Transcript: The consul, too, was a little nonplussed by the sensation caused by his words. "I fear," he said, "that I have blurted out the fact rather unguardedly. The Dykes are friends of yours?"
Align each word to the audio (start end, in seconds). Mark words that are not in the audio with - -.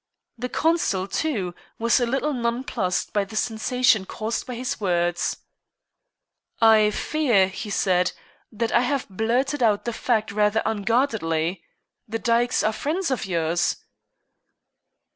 The 0.35 0.49
consul, 0.49 1.07
too, 1.07 1.53
was 1.77 1.99
a 1.99 2.07
little 2.07 2.33
nonplussed 2.33 3.13
by 3.13 3.23
the 3.23 3.35
sensation 3.35 4.07
caused 4.07 4.47
by 4.47 4.55
his 4.55 4.81
words. 4.81 5.37
"I 6.59 6.89
fear," 6.89 7.47
he 7.47 7.69
said, 7.69 8.11
"that 8.51 8.71
I 8.71 8.81
have 8.81 9.07
blurted 9.09 9.61
out 9.61 9.85
the 9.85 9.93
fact 9.93 10.31
rather 10.31 10.63
unguardedly. 10.65 11.61
The 12.07 12.17
Dykes 12.17 12.63
are 12.63 12.73
friends 12.73 13.11
of 13.11 13.27
yours?" 13.27 13.75